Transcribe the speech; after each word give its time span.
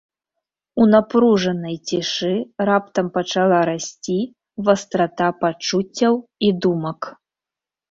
У 0.83 0.85
напружанай 0.93 1.75
цішы 1.91 2.29
раптам 2.71 3.11
пачала 3.19 3.59
расці 3.71 4.17
вастрата 4.71 5.29
пачуццяў 5.43 6.13
і 6.49 6.53
думак. 6.67 6.99